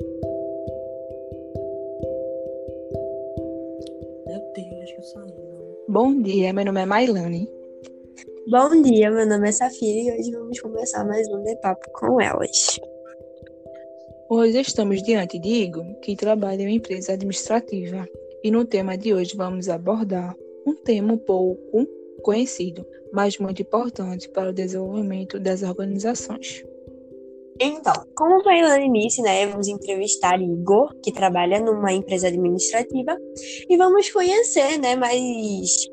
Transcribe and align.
Meu 0.00 0.08
Deus, 4.54 4.90
que 4.90 4.98
eu 4.98 5.02
saí, 5.04 5.22
não. 5.22 5.76
Bom 5.88 6.20
dia, 6.20 6.52
meu 6.52 6.64
nome 6.64 6.80
é 6.80 6.86
Mailane. 6.86 7.48
Bom 8.50 8.82
dia, 8.82 9.08
meu 9.12 9.24
nome 9.24 9.48
é 9.48 9.52
Safira 9.52 10.00
e 10.00 10.18
hoje 10.18 10.32
vamos 10.32 10.60
começar 10.60 11.04
mais 11.04 11.28
um 11.28 11.44
The 11.44 11.54
Papo 11.56 11.88
com 11.92 12.20
elas. 12.20 12.80
Hoje 14.28 14.60
estamos 14.60 15.00
diante 15.02 15.38
de 15.38 15.48
Igor, 15.48 15.86
que 16.00 16.16
trabalha 16.16 16.62
em 16.62 16.66
uma 16.66 16.72
empresa 16.72 17.12
administrativa. 17.12 18.08
E 18.42 18.50
no 18.50 18.64
tema 18.64 18.98
de 18.98 19.14
hoje 19.14 19.36
vamos 19.36 19.68
abordar 19.68 20.34
um 20.66 20.74
tema 20.74 21.12
um 21.12 21.18
pouco 21.18 21.86
conhecido, 22.22 22.84
mas 23.12 23.38
muito 23.38 23.62
importante 23.62 24.28
para 24.28 24.50
o 24.50 24.52
desenvolvimento 24.54 25.38
das 25.38 25.62
organizações. 25.62 26.64
Então, 27.60 27.92
como 28.16 28.40
a 28.40 28.44
Mailane 28.44 28.92
disse, 28.92 29.22
né, 29.22 29.46
vamos 29.46 29.68
entrevistar 29.68 30.40
Igor, 30.40 30.92
que 31.02 31.12
trabalha 31.12 31.60
numa 31.60 31.92
empresa 31.92 32.28
administrativa, 32.28 33.16
e 33.68 33.76
vamos 33.76 34.10
conhecer, 34.10 34.78
né, 34.78 34.96
mais 34.96 35.86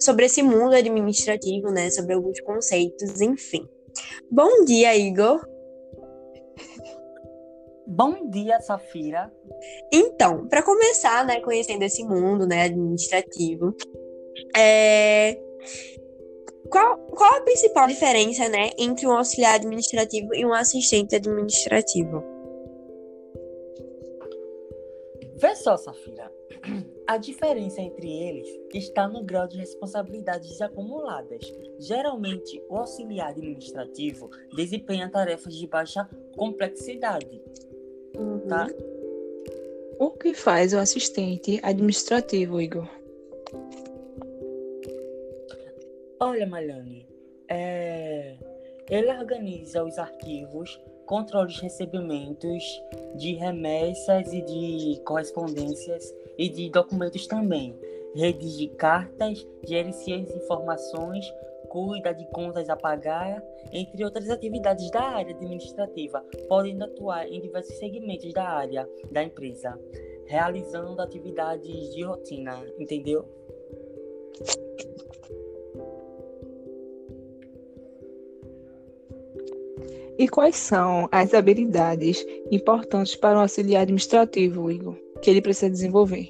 sobre 0.00 0.26
esse 0.26 0.42
mundo 0.42 0.74
administrativo, 0.74 1.70
né, 1.70 1.90
sobre 1.90 2.14
alguns 2.14 2.40
conceitos, 2.40 3.20
enfim. 3.20 3.68
Bom 4.30 4.64
dia, 4.64 4.96
Igor. 4.96 5.40
Bom 7.86 8.30
dia, 8.30 8.58
Safira. 8.60 9.30
Então, 9.92 10.48
para 10.48 10.62
começar, 10.62 11.26
né, 11.26 11.40
conhecendo 11.40 11.82
esse 11.82 12.02
mundo, 12.04 12.46
né, 12.46 12.62
administrativo, 12.62 13.74
é... 14.56 15.38
qual, 16.72 16.96
qual 17.10 17.34
a 17.34 17.40
principal 17.42 17.86
diferença, 17.86 18.48
né, 18.48 18.70
entre 18.78 19.06
um 19.06 19.12
auxiliar 19.12 19.56
administrativo 19.56 20.34
e 20.34 20.44
um 20.44 20.54
assistente 20.54 21.14
administrativo? 21.14 22.24
Vê 25.36 25.54
só, 25.54 25.76
Safira. 25.76 26.32
A 27.06 27.18
diferença 27.18 27.80
entre 27.80 28.08
eles 28.08 28.48
está 28.72 29.06
no 29.06 29.22
grau 29.22 29.46
de 29.46 29.58
responsabilidades 29.58 30.60
acumuladas. 30.62 31.42
Geralmente, 31.78 32.62
o 32.70 32.76
auxiliar 32.76 33.30
administrativo 33.30 34.30
desempenha 34.54 35.10
tarefas 35.10 35.54
de 35.54 35.66
baixa 35.66 36.08
complexidade, 36.36 37.42
tá? 38.48 38.68
O 39.98 40.10
que 40.10 40.32
faz 40.32 40.72
o 40.72 40.78
assistente 40.78 41.60
administrativo, 41.62 42.60
Igor? 42.60 42.88
Olha, 46.24 46.46
Malane, 46.46 47.04
é... 47.48 48.36
ele 48.88 49.10
organiza 49.10 49.82
os 49.82 49.98
arquivos, 49.98 50.80
controla 51.04 51.48
os 51.48 51.58
recebimentos 51.58 52.62
de 53.16 53.34
remessas 53.34 54.32
e 54.32 54.40
de 54.40 55.00
correspondências 55.00 56.14
e 56.38 56.48
de 56.48 56.70
documentos 56.70 57.26
também. 57.26 57.76
Redige 58.14 58.68
cartas, 58.68 59.44
gerencia 59.66 60.16
as 60.16 60.30
informações, 60.30 61.26
cuida 61.68 62.14
de 62.14 62.24
contas 62.26 62.70
a 62.70 62.76
pagar, 62.76 63.42
entre 63.72 64.04
outras 64.04 64.30
atividades 64.30 64.92
da 64.92 65.02
área 65.02 65.34
administrativa, 65.34 66.24
podendo 66.48 66.84
atuar 66.84 67.26
em 67.26 67.40
diversos 67.40 67.74
segmentos 67.78 68.32
da 68.32 68.44
área 68.44 68.88
da 69.10 69.24
empresa, 69.24 69.76
realizando 70.26 71.02
atividades 71.02 71.92
de 71.92 72.04
rotina, 72.04 72.64
entendeu? 72.78 73.26
E 80.18 80.28
quais 80.28 80.56
são 80.56 81.08
as 81.10 81.34
habilidades 81.34 82.24
importantes 82.50 83.16
para 83.16 83.38
um 83.38 83.42
auxiliar 83.42 83.82
administrativo, 83.82 84.70
Igor, 84.70 84.96
que 85.20 85.30
ele 85.30 85.40
precisa 85.40 85.70
desenvolver? 85.70 86.28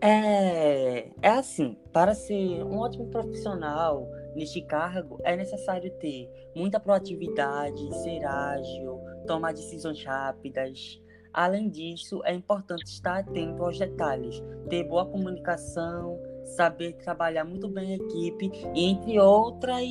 É, 0.00 1.08
é 1.20 1.28
assim, 1.28 1.76
para 1.92 2.14
ser 2.14 2.62
um 2.62 2.78
ótimo 2.78 3.08
profissional 3.08 4.08
neste 4.34 4.62
cargo, 4.62 5.18
é 5.24 5.36
necessário 5.36 5.90
ter 5.98 6.30
muita 6.54 6.78
proatividade, 6.78 7.94
ser 8.02 8.24
ágil, 8.24 9.00
tomar 9.26 9.52
decisões 9.52 10.04
rápidas. 10.04 11.00
Além 11.32 11.68
disso, 11.68 12.20
é 12.24 12.34
importante 12.34 12.86
estar 12.86 13.18
atento 13.18 13.62
aos 13.64 13.78
detalhes, 13.78 14.42
ter 14.68 14.84
boa 14.84 15.06
comunicação, 15.06 16.18
saber 16.56 16.94
trabalhar 16.94 17.44
muito 17.44 17.68
bem 17.68 17.92
em 17.92 17.94
equipe, 17.94 18.50
e 18.74 18.84
entre 18.84 19.18
outras. 19.18 19.86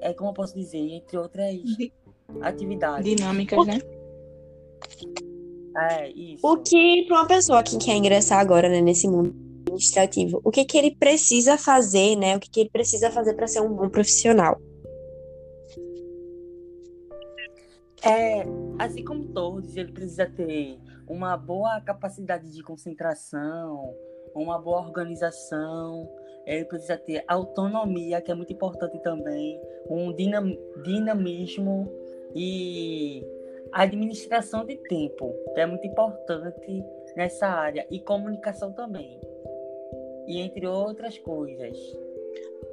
É 0.00 0.12
como 0.14 0.30
eu 0.30 0.34
posso 0.34 0.54
dizer, 0.54 0.78
entre 0.78 1.18
outras 1.18 1.56
atividades. 2.40 3.04
Dinâmicas, 3.04 3.66
né? 3.66 3.80
É, 5.76 6.10
isso. 6.10 6.46
O 6.46 6.56
que, 6.58 7.04
para 7.06 7.20
uma 7.20 7.26
pessoa 7.26 7.62
que 7.62 7.78
quer 7.78 7.96
ingressar 7.96 8.38
agora 8.38 8.68
né, 8.68 8.80
nesse 8.80 9.08
mundo 9.08 9.34
administrativo, 9.62 10.40
o 10.44 10.50
que, 10.50 10.64
que 10.64 10.78
ele 10.78 10.96
precisa 10.96 11.56
fazer, 11.58 12.16
né? 12.16 12.36
O 12.36 12.40
que, 12.40 12.50
que 12.50 12.60
ele 12.60 12.70
precisa 12.70 13.10
fazer 13.10 13.34
para 13.34 13.46
ser 13.46 13.60
um 13.60 13.74
bom 13.74 13.88
profissional? 13.88 14.60
É, 18.04 18.44
assim 18.78 19.04
como 19.04 19.24
todos, 19.32 19.76
ele 19.76 19.92
precisa 19.92 20.26
ter 20.26 20.78
uma 21.06 21.36
boa 21.36 21.80
capacidade 21.80 22.52
de 22.52 22.62
concentração, 22.62 23.94
uma 24.34 24.58
boa 24.58 24.80
organização, 24.80 26.08
ele 26.46 26.64
precisa 26.64 26.96
ter 26.96 27.24
autonomia, 27.26 28.20
que 28.20 28.30
é 28.30 28.34
muito 28.34 28.52
importante 28.52 28.98
também, 29.02 29.60
um 29.88 30.12
dinam, 30.12 30.56
dinamismo 30.82 31.90
e 32.34 33.22
administração 33.72 34.64
de 34.64 34.76
tempo, 34.76 35.34
que 35.54 35.60
é 35.60 35.66
muito 35.66 35.86
importante 35.86 36.84
nessa 37.16 37.46
área, 37.48 37.86
e 37.90 38.00
comunicação 38.00 38.72
também, 38.72 39.20
e 40.26 40.40
entre 40.40 40.66
outras 40.66 41.18
coisas. 41.18 41.76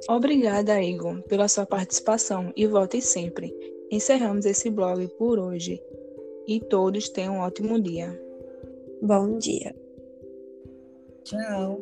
Obrigada, 0.08 0.80
Igor, 0.80 1.22
pela 1.22 1.48
sua 1.48 1.66
participação 1.66 2.52
e 2.56 2.66
volte 2.66 3.00
sempre. 3.00 3.75
Encerramos 3.90 4.44
esse 4.44 4.68
blog 4.70 5.06
por 5.18 5.38
hoje 5.38 5.80
e 6.46 6.60
todos 6.60 7.08
tenham 7.08 7.36
um 7.36 7.40
ótimo 7.40 7.80
dia. 7.80 8.20
Bom 9.00 9.38
dia. 9.38 9.74
Tchau. 11.24 11.80